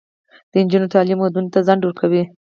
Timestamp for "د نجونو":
0.51-0.91